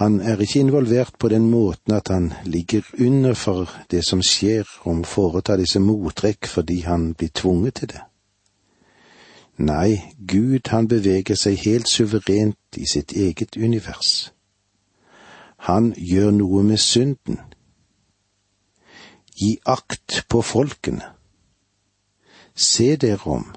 Han 0.00 0.20
er 0.20 0.40
ikke 0.40 0.60
involvert 0.64 1.18
på 1.18 1.28
den 1.28 1.50
måten 1.50 1.92
at 1.92 2.08
han 2.08 2.32
ligger 2.44 2.82
under 3.06 3.34
for 3.34 3.68
det 3.90 4.00
som 4.04 4.22
skjer, 4.24 4.64
om 4.88 5.02
å 5.04 5.08
foreta 5.08 5.58
disse 5.60 5.82
mottrekk 5.84 6.48
fordi 6.48 6.78
han 6.86 7.10
blir 7.12 7.28
tvunget 7.36 7.74
til 7.82 7.90
det. 7.92 8.00
Nei, 9.60 10.00
Gud 10.16 10.72
han 10.72 10.88
beveger 10.88 11.36
seg 11.36 11.60
helt 11.66 11.88
suverent 11.92 12.80
i 12.80 12.88
sitt 12.88 13.12
eget 13.12 13.60
univers. 13.60 14.32
Han 15.68 15.92
gjør 15.96 16.32
noe 16.32 16.62
med 16.64 16.80
synden. 16.80 17.36
Gi 19.36 19.58
akt 19.68 20.22
på 20.32 20.40
folkene. 20.40 21.12
Se 22.56 22.94
dere 22.96 23.36
om, 23.36 23.50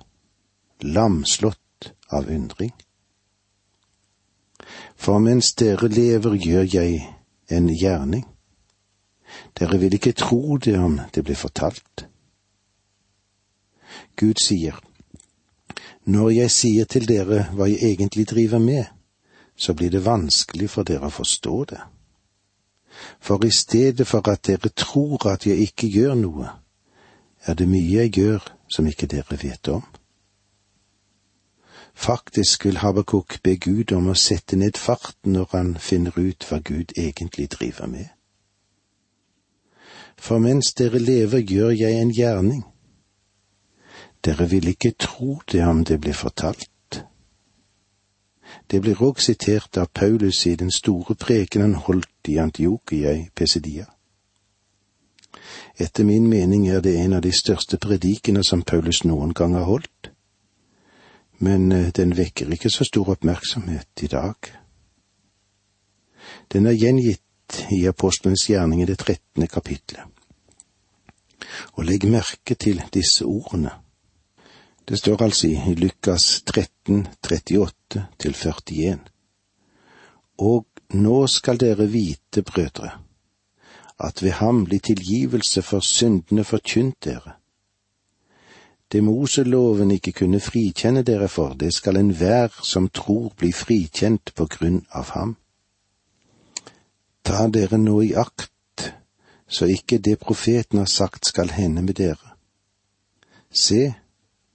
lamslått 0.84 1.94
av 2.12 2.28
undring. 2.28 2.76
For 4.96 5.20
mens 5.20 5.54
dere 5.54 5.88
lever, 5.88 6.36
gjør 6.36 6.68
jeg 6.74 7.04
en 7.50 7.70
gjerning. 7.70 8.26
Dere 9.60 9.80
vil 9.80 9.94
ikke 9.94 10.16
tro 10.18 10.58
det 10.58 10.78
om 10.80 11.00
det 11.16 11.24
blir 11.24 11.38
fortalt. 11.38 12.08
Gud 14.18 14.42
sier, 14.42 14.78
når 16.06 16.30
jeg 16.30 16.52
sier 16.52 16.86
til 16.86 17.08
dere 17.08 17.48
hva 17.54 17.68
jeg 17.70 17.94
egentlig 17.94 18.28
driver 18.30 18.60
med, 18.60 18.86
så 19.56 19.74
blir 19.74 19.90
det 19.90 20.06
vanskelig 20.06 20.70
for 20.70 20.84
dere 20.84 21.10
å 21.10 21.14
forstå 21.14 21.58
det. 21.70 21.82
For 23.20 23.46
i 23.46 23.52
stedet 23.52 24.08
for 24.08 24.26
at 24.30 24.46
dere 24.48 24.70
tror 24.70 25.28
at 25.32 25.48
jeg 25.48 25.70
ikke 25.70 25.90
gjør 25.90 26.16
noe, 26.20 26.50
er 27.46 27.58
det 27.58 27.68
mye 27.68 28.04
jeg 28.04 28.14
gjør 28.18 28.46
som 28.72 28.88
ikke 28.88 29.10
dere 29.10 29.38
vet 29.42 29.68
om. 29.70 29.84
Faktisk 31.94 32.66
vil 32.66 32.78
Habakuk 32.78 33.40
be 33.44 33.58
Gud 33.58 33.92
om 33.92 34.10
å 34.10 34.18
sette 34.18 34.58
ned 34.58 34.78
farten 34.78 35.38
når 35.38 35.48
han 35.52 35.76
finner 35.80 36.18
ut 36.18 36.46
hva 36.50 36.60
Gud 36.60 36.98
egentlig 36.98 37.52
driver 37.54 37.88
med. 37.88 38.10
For 40.18 40.40
mens 40.40 40.74
dere 40.74 41.00
lever, 41.00 41.40
gjør 41.40 41.72
jeg 41.72 42.02
en 42.02 42.12
gjerning 42.14 42.64
dere 44.24 44.48
vil 44.50 44.68
ikke 44.68 44.94
tro 45.00 45.40
det 45.52 45.66
om 45.66 45.84
det 45.84 46.00
blir 46.02 46.14
fortalt. 46.14 47.04
Det 48.72 48.80
blir 48.82 49.02
òg 49.02 49.20
sitert 49.20 49.78
av 49.78 49.90
Paulus 49.94 50.46
i 50.48 50.56
den 50.56 50.72
store 50.72 51.16
preken 51.16 51.62
han 51.62 51.76
holdt 51.76 52.30
i 52.32 52.38
Antiokia 52.40 53.12
i 53.18 53.28
Pesidia. 53.36 53.86
Etter 55.78 56.06
min 56.06 56.30
mening 56.30 56.68
er 56.70 56.82
det 56.82 56.96
en 57.02 57.18
av 57.18 57.22
de 57.22 57.32
største 57.32 57.78
predikene 57.78 58.44
som 58.44 58.62
Paulus 58.62 59.04
noen 59.04 59.34
gang 59.34 59.56
har 59.58 59.68
holdt, 59.68 60.13
men 61.44 61.72
eh, 61.72 61.92
den 61.92 62.16
vekker 62.16 62.52
ikke 62.56 62.72
så 62.72 62.86
stor 62.88 63.10
oppmerksomhet 63.18 64.04
i 64.06 64.08
dag. 64.08 64.50
Den 66.54 66.68
er 66.70 66.78
gjengitt 66.80 67.58
i 67.72 67.84
Apostlenes 67.88 68.46
gjerning 68.48 68.82
i 68.82 68.88
det 68.88 69.02
trettende 69.04 69.50
kapitlet. 69.52 70.08
Og 71.76 71.84
legg 71.86 72.08
merke 72.08 72.56
til 72.56 72.80
disse 72.94 73.26
ordene. 73.28 73.74
Det 74.88 75.00
står 75.00 75.24
altså 75.24 75.48
i 75.48 75.76
Lukas 75.76 76.42
13, 76.48 77.08
38 77.24 78.06
til 78.20 78.36
41. 78.36 79.00
Og 80.40 80.66
nå 80.96 81.28
skal 81.28 81.60
dere 81.60 81.88
vite, 81.92 82.42
brødre, 82.42 82.90
at 84.00 84.24
ved 84.24 84.40
ham 84.40 84.66
blir 84.66 84.80
tilgivelse 84.80 85.62
for 85.62 85.80
syndene 85.80 86.44
forkynt 86.44 87.04
dere. 87.04 87.38
Det 88.94 89.02
Moseloven 89.02 89.90
ikke 89.92 90.12
kunne 90.14 90.38
frikjenne 90.38 91.02
dere 91.02 91.26
for, 91.28 91.56
det 91.58 91.72
skal 91.74 91.98
enhver 91.98 92.54
som 92.62 92.92
tror 92.94 93.32
bli 93.38 93.50
frikjent 93.50 94.36
på 94.38 94.46
grunn 94.46 94.84
av 94.94 95.10
ham. 95.16 95.32
Ta 97.26 97.48
dere 97.50 97.80
nå 97.82 97.96
i 98.06 98.12
akt, 98.14 98.92
så 99.50 99.66
ikke 99.66 99.98
det 99.98 100.20
profeten 100.22 100.78
har 100.78 100.92
sagt 100.94 101.26
skal 101.26 101.50
hende 101.50 101.82
med 101.82 101.98
dere. 101.98 102.36
Se, 103.50 103.96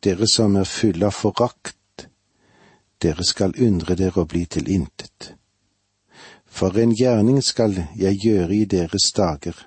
dere 0.07 0.31
som 0.31 0.55
er 0.63 0.71
fulle 0.71 1.11
av 1.11 1.19
forakt, 1.19 2.07
dere 3.03 3.27
skal 3.27 3.59
undre 3.59 3.99
dere 3.99 4.23
å 4.23 4.31
bli 4.31 4.45
til 4.47 4.71
intet. 4.71 5.33
For 6.47 6.79
en 6.79 6.95
gjerning 6.95 7.43
skal 7.43 7.75
jeg 7.99 8.23
gjøre 8.23 8.55
i 8.55 8.65
deres 8.71 9.11
dager, 9.19 9.67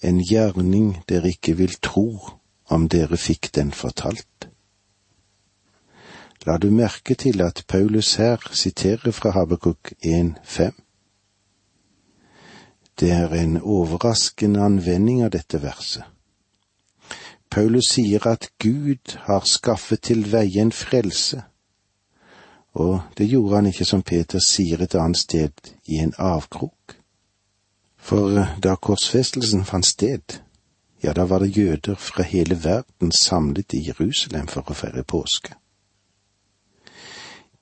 en 0.00 0.24
gjerning 0.24 1.02
dere 1.04 1.36
ikke 1.36 1.58
vil 1.60 1.76
tro 1.84 2.37
om 2.68 2.88
dere 2.88 3.16
fikk 3.16 3.50
den 3.54 3.72
fortalt. 3.72 4.48
La 6.46 6.56
du 6.56 6.70
merke 6.70 7.14
til 7.14 7.42
at 7.42 7.64
Paulus 7.68 8.14
her 8.14 8.36
siterer 8.52 9.10
fra 9.12 9.30
Habakuk 9.30 9.92
1,5. 10.04 10.70
Det 13.00 13.10
er 13.10 13.34
en 13.34 13.60
overraskende 13.60 14.62
anvending 14.64 15.22
av 15.24 15.30
dette 15.30 15.62
verset. 15.62 16.04
Paulus 17.50 17.92
sier 17.94 18.26
at 18.26 18.50
Gud 18.58 19.16
har 19.26 19.44
skaffet 19.44 20.02
til 20.02 20.26
veie 20.32 20.60
en 20.60 20.72
frelse, 20.72 21.42
og 22.74 23.00
det 23.18 23.28
gjorde 23.28 23.54
han 23.54 23.66
ikke 23.66 23.84
som 23.84 24.02
Peter 24.02 24.42
sier 24.44 24.82
et 24.82 24.94
annet 24.94 25.18
sted, 25.18 25.52
i 25.86 25.98
en 25.98 26.12
avkrok. 26.18 26.96
For 27.96 28.44
da 28.62 28.76
korsfestelsen 28.76 29.64
fant 29.64 29.86
sted, 29.86 30.40
ja, 31.02 31.12
da 31.12 31.24
var 31.24 31.38
det 31.38 31.56
jøder 31.56 31.94
fra 31.94 32.22
hele 32.22 32.64
verden 32.64 33.12
samlet 33.12 33.74
i 33.74 33.86
Jerusalem 33.86 34.48
for 34.48 34.66
å 34.66 34.74
feire 34.74 35.04
påske. 35.04 35.54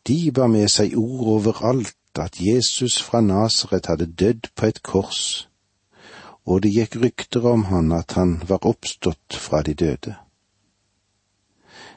De 0.07 0.31
bar 0.33 0.49
med 0.49 0.71
seg 0.71 0.95
ord 0.97 1.29
overalt 1.41 1.97
at 2.19 2.39
Jesus 2.41 3.01
fra 3.03 3.21
Nasaret 3.21 3.91
hadde 3.91 4.07
dødd 4.07 4.53
på 4.57 4.67
et 4.67 4.83
kors, 4.83 5.49
og 6.47 6.63
det 6.63 6.71
gikk 6.73 6.97
rykter 7.03 7.49
om 7.51 7.67
han 7.73 7.91
at 7.93 8.15
han 8.17 8.39
var 8.49 8.67
oppstått 8.67 9.35
fra 9.35 9.63
de 9.67 9.75
døde. 9.75 10.15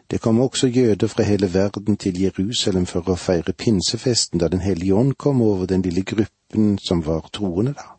Det 0.10 0.22
kom 0.22 0.40
også 0.40 0.68
jøder 0.68 1.08
fra 1.08 1.24
hele 1.24 1.54
verden 1.54 1.98
til 1.98 2.18
Jerusalem 2.22 2.88
for 2.90 3.06
å 3.06 3.16
feire 3.16 3.54
pinsefesten 3.54 4.42
da 4.42 4.48
Den 4.50 4.66
hellige 4.66 4.96
ånd 4.96 5.14
kom 5.22 5.42
over 5.42 5.70
den 5.70 5.86
lille 5.86 6.02
gruppen 6.02 6.80
som 6.82 7.06
var 7.06 7.30
troende 7.34 7.74
da. 7.78 7.99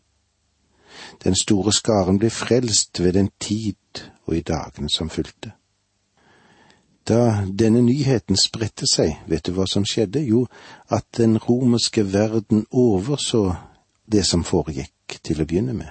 Den 1.23 1.35
store 1.35 1.73
skaren 1.73 2.19
ble 2.19 2.29
frelst 2.29 2.99
ved 3.03 3.13
den 3.13 3.29
tid 3.39 4.05
og 4.25 4.37
i 4.37 4.41
dagene 4.41 4.89
som 4.89 5.09
fulgte. 5.09 5.51
Da 7.07 7.45
denne 7.59 7.81
nyheten 7.81 8.37
spredte 8.37 8.85
seg, 8.87 9.17
vet 9.27 9.45
du 9.45 9.55
hva 9.55 9.65
som 9.67 9.85
skjedde? 9.85 10.21
Jo, 10.21 10.45
at 10.89 11.05
den 11.17 11.37
romerske 11.37 12.05
verden 12.13 12.65
overså 12.71 13.55
det 14.11 14.25
som 14.25 14.45
foregikk, 14.45 15.17
til 15.23 15.41
å 15.41 15.47
begynne 15.47 15.73
med. 15.73 15.89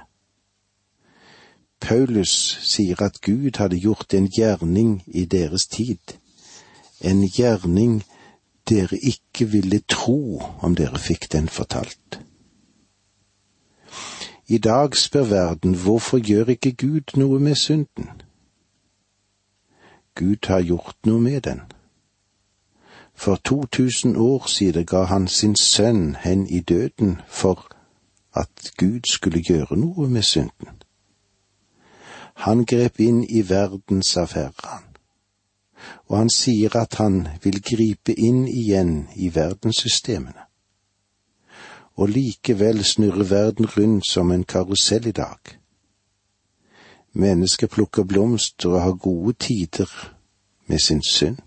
Paulus 1.81 2.33
sier 2.64 3.00
at 3.02 3.21
Gud 3.25 3.59
hadde 3.59 3.81
gjort 3.81 4.14
en 4.14 4.29
gjerning 4.29 5.00
i 5.07 5.25
deres 5.25 5.67
tid, 5.67 6.17
en 7.00 7.25
gjerning 7.25 8.02
dere 8.69 8.97
ikke 8.97 9.49
ville 9.49 9.81
tro 9.88 10.40
om 10.61 10.76
dere 10.76 11.00
fikk 11.00 11.31
den 11.33 11.49
fortalt. 11.49 12.21
I 14.50 14.59
dag 14.59 14.97
spør 14.97 15.25
verden 15.25 15.75
hvorfor 15.75 16.19
gjør 16.19 16.49
ikke 16.50 16.73
Gud 16.73 17.12
noe 17.16 17.38
med 17.40 17.54
synden? 17.54 18.09
Gud 20.19 20.47
har 20.47 20.62
gjort 20.62 20.97
noe 21.07 21.21
med 21.21 21.40
den. 21.40 21.61
For 23.14 23.37
2000 23.45 24.16
år 24.16 24.49
siden 24.49 24.87
ga 24.87 25.02
han 25.02 25.28
sin 25.28 25.54
sønn 25.57 26.16
hen 26.25 26.47
i 26.47 26.61
døden 26.61 27.21
for 27.28 27.71
at 28.35 28.73
Gud 28.78 29.07
skulle 29.11 29.42
gjøre 29.42 29.78
noe 29.78 30.11
med 30.11 30.23
synden. 30.23 30.83
Han 32.35 32.66
grep 32.66 33.00
inn 33.00 33.23
i 33.25 33.47
verdensaffæren, 33.49 34.85
og 36.11 36.19
han 36.19 36.30
sier 36.35 36.76
at 36.76 36.99
han 36.99 37.28
vil 37.42 37.62
gripe 37.62 38.19
inn 38.19 38.49
igjen 38.49 39.09
i 39.14 39.35
verdenssystemene. 39.35 40.50
Og 42.00 42.09
likevel 42.09 42.85
snurrer 42.85 43.28
verden 43.28 43.66
rundt 43.66 44.07
som 44.09 44.33
en 44.33 44.45
karusell 44.45 45.07
i 45.07 45.12
dag. 45.12 45.38
Mennesket 47.12 47.71
plukker 47.71 48.04
blomster 48.09 48.69
og 48.69 48.83
har 48.83 48.92
gode 48.92 49.33
tider 49.33 50.14
med 50.66 50.79
sin 50.79 51.03
synd. 51.03 51.38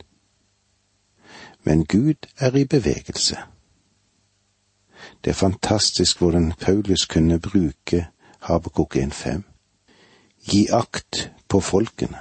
Men 1.63 1.85
Gud 1.85 2.27
er 2.37 2.55
i 2.55 2.65
bevegelse. 2.65 3.37
Det 5.23 5.29
er 5.29 5.33
fantastisk 5.33 6.17
hvordan 6.17 6.53
Paulus 6.59 7.05
kunne 7.05 7.39
bruke 7.39 8.07
Habakuk 8.39 8.95
1.5. 8.95 9.41
Gi 10.51 10.67
akt 10.71 11.31
på 11.47 11.59
folkene. 11.59 12.19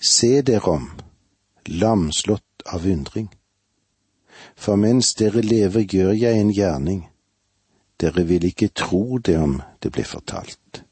Se 0.00 0.42
dere 0.42 0.70
om, 0.70 0.90
lamslått 1.66 2.62
av 2.66 2.84
undring. 2.84 3.30
For 4.56 4.76
mens 4.76 5.14
dere 5.14 5.40
lever 5.40 5.80
gjør 5.80 6.12
jeg 6.12 6.40
en 6.40 6.52
gjerning, 6.52 7.07
dere 8.00 8.26
vil 8.26 8.44
ikke 8.44 8.68
tro 8.68 9.18
det 9.18 9.38
om 9.38 9.60
det 9.82 9.92
blir 9.92 10.06
fortalt 10.06 10.84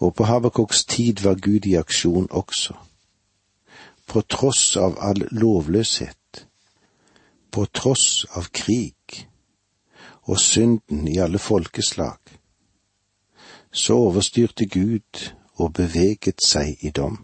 og 0.00 0.14
på 0.14 0.24
Habakuks 0.24 0.84
tid 0.84 1.22
var 1.22 1.34
Gud 1.34 1.66
i 1.66 1.74
aksjon 1.74 2.28
også. 2.30 2.74
På 4.06 4.20
tross 4.20 4.76
av 4.76 4.96
all 4.98 5.26
lovløshet, 5.30 6.46
på 7.52 7.66
tross 7.74 8.24
av 8.34 8.48
krig 8.52 9.26
og 10.22 10.40
synden 10.40 11.08
i 11.08 11.18
alle 11.18 11.38
folkeslag, 11.38 12.18
så 13.72 13.94
overstyrte 14.08 14.66
Gud 14.66 15.30
og 15.54 15.72
beveget 15.72 16.40
seg 16.46 16.80
i 16.80 16.90
dom. 16.90 17.20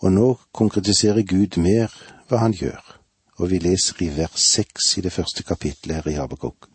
Og 0.00 0.12
nå 0.12 0.28
konkretiserer 0.52 1.22
Gud 1.22 1.60
mer 1.60 1.92
hva 2.28 2.40
han 2.46 2.56
gjør, 2.56 2.97
og 3.38 3.50
vi 3.50 3.62
leser 3.62 4.02
i 4.02 4.10
vers 4.16 4.42
seks 4.56 4.96
i 4.98 5.04
det 5.06 5.14
første 5.14 5.42
kapittelet 5.46 6.00
her 6.00 6.10
i 6.12 6.18
Habakuk. 6.18 6.68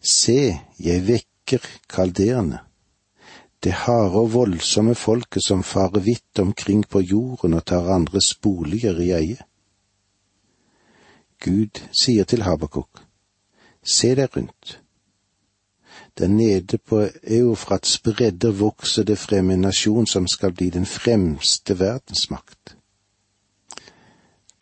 Se, 0.00 0.56
jeg 0.80 1.06
vekker 1.06 1.66
kalderene 1.88 2.64
det 3.64 3.72
harde 3.72 4.16
og 4.16 4.32
voldsomme 4.32 4.94
folket 4.94 5.44
som 5.44 5.62
farer 5.62 6.00
vidt 6.00 6.38
omkring 6.38 6.86
på 6.88 7.00
jorden 7.00 7.54
og 7.54 7.64
tar 7.68 7.90
andres 7.92 8.34
boliger 8.34 9.00
i 9.00 9.10
eie. 9.12 9.42
Gud 11.44 11.80
sier 12.02 12.24
til 12.24 12.44
Habakuk, 12.44 13.02
se 13.84 14.14
deg 14.16 14.36
rundt. 14.36 14.80
Der 16.18 16.28
nede 16.28 16.78
på 16.78 17.06
Eufrats 17.22 17.98
bredder 17.98 18.52
vokser 18.52 19.04
det 19.04 19.18
frem 19.18 19.50
en 19.50 19.64
nasjon 19.68 20.06
som 20.06 20.28
skal 20.28 20.52
bli 20.52 20.70
den 20.70 20.86
fremste 20.86 21.78
verdensmakt. 21.78 22.76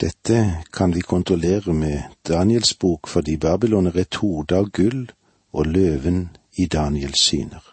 Dette 0.01 0.63
kan 0.73 0.95
vi 0.95 1.01
kontrollere 1.01 1.73
med 1.75 2.03
Daniels 2.29 2.75
bok 2.79 3.09
fordi 3.09 3.37
Babylon 3.37 3.87
er 3.87 3.97
et 3.99 4.15
hode 4.23 4.55
av 4.55 4.69
gull 4.71 5.09
og 5.53 5.67
løven 5.67 6.29
i 6.55 6.67
Daniels 6.67 7.19
syner. 7.19 7.65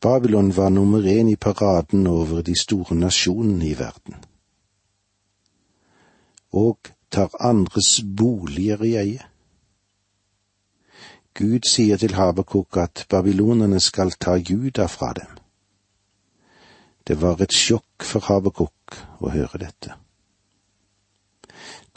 Babylon 0.00 0.56
var 0.56 0.68
nummer 0.68 1.02
én 1.02 1.30
i 1.30 1.36
paraden 1.36 2.06
over 2.06 2.42
de 2.42 2.54
store 2.58 2.96
nasjonene 2.96 3.68
i 3.68 3.78
verden. 3.78 4.14
Og 6.50 6.90
tar 7.10 7.30
andres 7.40 8.00
boliger 8.16 8.82
i 8.82 8.96
eie. 8.96 9.22
Gud 11.34 11.70
sier 11.70 11.96
til 11.96 12.14
Habakuk 12.14 12.76
at 12.76 13.06
babylonerne 13.10 13.80
skal 13.80 14.10
ta 14.10 14.34
Juda 14.34 14.86
fra 14.86 15.12
dem. 15.12 15.38
Det 17.06 17.22
var 17.22 17.42
et 17.42 17.54
sjokk 17.54 18.02
for 18.02 18.26
Habakuk 18.26 18.98
å 19.22 19.30
høre 19.30 19.62
dette. 19.62 19.94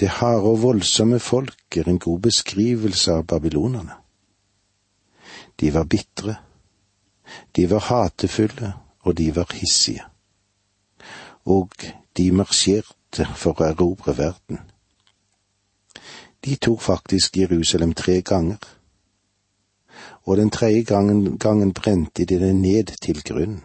Det 0.02 0.10
harde 0.10 0.50
og 0.50 0.62
voldsomme 0.64 1.20
folk 1.22 1.78
er 1.78 1.88
en 1.88 2.00
god 2.02 2.20
beskrivelse 2.26 3.14
av 3.14 3.28
babylonerne. 3.30 4.00
De 5.62 5.70
var 5.74 5.86
bitre 5.86 6.40
de 7.56 7.70
var 7.70 7.80
hatefulle, 7.80 8.74
og 9.00 9.18
de 9.18 9.36
var 9.36 9.54
hissige. 9.54 10.04
Og 11.46 11.72
de 12.18 12.32
marsjerte 12.32 13.26
for 13.36 13.60
å 13.60 13.72
erobre 13.72 14.16
verden. 14.18 14.62
De 16.46 16.56
tok 16.56 16.82
faktisk 16.82 17.38
Jerusalem 17.38 17.94
tre 17.94 18.22
ganger, 18.22 18.62
og 20.26 20.38
den 20.38 20.50
tredje 20.50 20.84
gangen, 20.84 21.38
gangen 21.38 21.74
brente 21.74 22.26
de 22.26 22.40
det 22.40 22.56
ned 22.56 22.94
til 23.02 23.22
grunnen. 23.24 23.64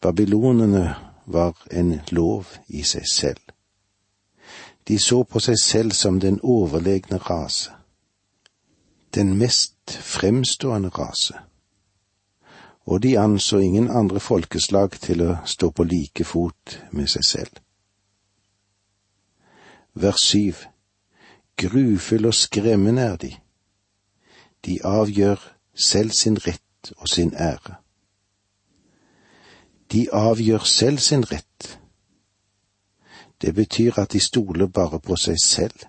Babylonene 0.00 0.94
var 1.26 1.56
en 1.70 2.00
lov 2.10 2.46
i 2.68 2.82
seg 2.82 3.08
selv. 3.12 3.57
De 4.88 4.98
så 4.98 5.22
på 5.24 5.40
seg 5.40 5.58
selv 5.60 5.92
som 5.92 6.20
den 6.20 6.40
overlegne 6.42 7.18
rase, 7.18 7.70
den 9.14 9.36
mest 9.38 9.90
fremstående 9.90 10.88
rase 10.88 11.48
og 12.88 13.02
de 13.02 13.18
anså 13.18 13.58
ingen 13.58 13.90
andre 13.90 14.20
folkeslag 14.20 14.94
til 15.00 15.20
å 15.26 15.32
stå 15.44 15.68
på 15.76 15.84
like 15.84 16.24
fot 16.24 16.78
med 16.96 17.10
seg 17.12 17.24
selv. 17.26 17.58
Vers 19.92 20.24
syv 20.24 20.64
Grufulle 21.58 22.30
og 22.30 22.38
skremmende 22.38 23.02
er 23.02 23.16
de. 23.20 23.30
De 24.64 24.78
avgjør 24.86 25.42
selv 25.74 26.14
sin 26.16 26.38
rett 26.46 26.92
og 26.96 27.08
sin 27.10 27.34
ære. 27.34 27.76
De 29.92 30.06
avgjør 30.12 30.64
selv 30.64 31.02
sin 31.02 31.26
rett. 31.28 31.78
Det 33.40 33.54
betyr 33.54 33.98
at 33.98 34.12
de 34.12 34.20
stoler 34.20 34.66
bare 34.66 35.00
på 35.00 35.16
seg 35.16 35.36
selv. 35.42 35.86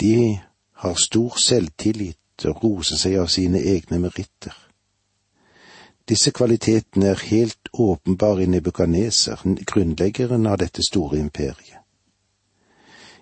De 0.00 0.40
har 0.72 0.94
stor 0.94 1.38
selvtillit 1.38 2.44
og 2.44 2.64
roser 2.64 2.98
seg 2.98 3.18
av 3.18 3.30
sine 3.30 3.58
egne 3.58 3.98
meritter. 3.98 4.54
Disse 6.08 6.30
kvalitetene 6.36 7.06
er 7.14 7.22
helt 7.30 7.70
åpenbare 7.72 8.42
i 8.42 8.46
Nebukaneser, 8.46 9.40
grunnleggeren 9.66 10.46
av 10.46 10.58
dette 10.60 10.84
store 10.84 11.18
imperiet. 11.18 11.80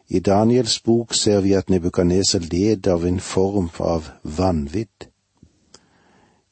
I 0.08 0.20
Daniels 0.20 0.80
bok 0.82 1.14
ser 1.14 1.40
vi 1.40 1.54
at 1.54 1.70
Nebukaneser 1.70 2.42
led 2.52 2.88
av 2.90 3.06
en 3.06 3.20
form 3.20 3.70
av 3.78 4.10
vanvidd, 4.22 5.06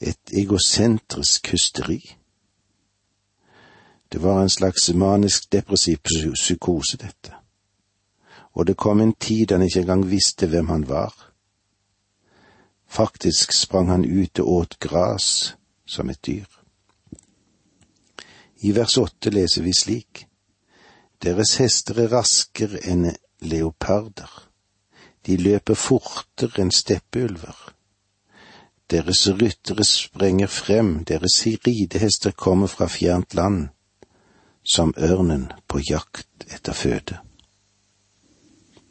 et 0.01 0.33
egosentrisk 0.33 1.51
hysteri. 1.53 2.01
Det 4.13 4.23
var 4.23 4.43
en 4.43 4.51
slags 4.51 4.91
manisk 4.95 5.53
depressiv 5.53 5.99
psykose, 6.35 6.97
dette, 6.97 7.35
og 8.53 8.67
det 8.67 8.77
kom 8.77 9.01
en 9.01 9.13
tid 9.13 9.53
han 9.53 9.63
ikke 9.63 9.81
engang 9.81 10.11
visste 10.11 10.47
hvem 10.47 10.69
han 10.69 10.89
var. 10.89 11.15
Faktisk 12.87 13.53
sprang 13.53 13.89
han 13.89 14.05
ut 14.05 14.39
og 14.39 14.49
åt 14.53 14.79
gras 14.79 15.55
som 15.87 16.11
et 16.11 16.27
dyr. 16.27 16.47
I 18.61 18.75
vers 18.77 18.99
åtte 18.99 19.31
leser 19.31 19.63
vi 19.63 19.73
slik. 19.73 20.27
Deres 21.23 21.57
hester 21.61 22.03
er 22.03 22.11
raskere 22.13 22.81
enn 22.85 23.13
leoparder. 23.41 24.31
De 25.27 25.37
løper 25.37 25.79
fortere 25.79 26.65
enn 26.65 26.73
steppeulver. 26.75 27.57
Deres 28.91 29.29
ryttere 29.31 29.85
sprenger 29.87 30.51
frem, 30.51 31.05
deres 31.05 31.39
ridehester 31.47 32.33
kommer 32.33 32.67
fra 32.67 32.89
fjernt 32.91 33.35
land, 33.39 33.69
som 34.75 34.95
ørnen 34.97 35.49
på 35.67 35.81
jakt 35.91 36.47
etter 36.47 36.73
føde. 36.73 37.19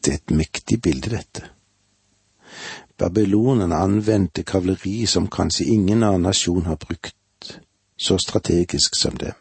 Det 0.04 0.12
er 0.13 0.18
et 0.20 0.32
mektig 0.36 0.82
bilde, 0.82 1.12
dette. 1.13 1.46
Babylonene 3.00 3.76
anvendte 3.76 4.44
kavaleri 4.44 5.06
som 5.08 5.30
kanskje 5.32 5.70
ingen 5.72 6.04
annen 6.04 6.28
nasjon 6.28 6.65
har 6.68 6.76
brukt, 6.76 7.60
så 7.98 8.18
strategisk 8.18 8.96
som 8.96 9.15
det. 9.18 9.34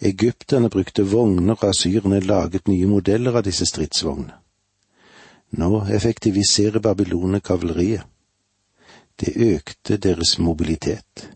Egypterne 0.00 0.70
brukte 0.70 1.02
vogner, 1.02 1.54
og 1.58 1.68
asyrene 1.68 2.20
laget 2.20 2.68
nye 2.68 2.86
modeller 2.86 3.36
av 3.36 3.44
disse 3.44 3.66
stridsvognene. 3.66 4.38
Nå 5.50 5.82
effektiviserer 5.90 6.78
Babylone 6.78 7.40
kavaleriet. 7.40 8.06
Det 9.20 9.34
økte 9.36 9.96
deres 9.98 10.38
mobilitet. 10.38 11.26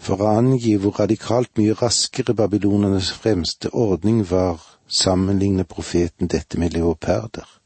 For 0.00 0.22
å 0.22 0.32
angi 0.40 0.76
hvor 0.80 0.96
radikalt 1.02 1.52
mye 1.60 1.76
raskere 1.76 2.34
babylonernes 2.34 3.12
fremste 3.12 3.70
ordning 3.76 4.24
var, 4.30 4.60
sammenligner 4.88 5.68
profeten 5.68 6.30
dette 6.32 6.58
med 6.58 6.72
leoparder 6.74 7.60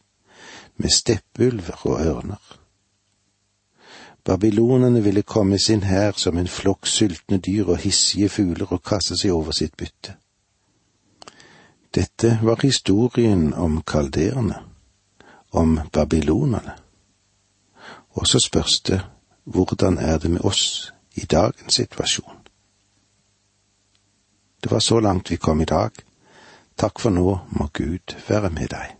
med 0.76 0.90
steppulver 0.90 1.86
og 1.86 2.06
ørner. 2.06 2.58
Babylonene 4.24 5.04
ville 5.04 5.22
komme 5.22 5.58
sin 5.58 5.82
hær 5.82 6.12
som 6.16 6.38
en 6.38 6.48
flokk 6.48 6.86
sultne 6.86 7.38
dyr 7.38 7.68
og 7.68 7.78
hissige 7.78 8.28
fugler 8.28 8.72
og 8.72 8.82
kaste 8.82 9.18
seg 9.20 9.32
over 9.32 9.52
sitt 9.52 9.76
bytte. 9.76 10.16
Dette 11.94 12.38
var 12.42 12.62
historien 12.62 13.52
om 13.54 13.82
kalderene, 13.86 14.56
om 15.52 15.78
babylonerne. 15.92 16.72
Og 18.10 18.26
så 18.26 18.40
spørs 18.40 18.80
det 18.80 19.00
hvordan 19.44 19.98
er 19.98 20.18
det 20.18 20.30
med 20.30 20.40
oss 20.40 20.93
i 21.14 21.26
dagens 21.30 21.74
situasjon? 21.74 22.40
Det 24.62 24.70
var 24.70 24.80
så 24.80 25.00
langt 25.00 25.30
vi 25.30 25.36
kom 25.36 25.60
i 25.60 25.68
dag. 25.68 25.90
Takk 26.76 27.00
for 27.00 27.12
nå, 27.12 27.38
må 27.48 27.68
Gud 27.72 28.16
være 28.28 28.50
med 28.50 28.72
deg. 28.72 28.94